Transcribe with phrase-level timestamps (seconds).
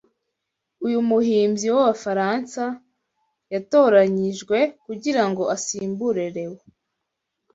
[0.85, 2.63] uyu muhimbyi w’Abafaransa
[3.53, 6.61] yatoranijwe kugirango asimbure Lewo